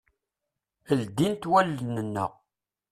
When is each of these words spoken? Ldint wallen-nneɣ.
Ldint 0.99 1.43
wallen-nneɣ. 1.51 2.31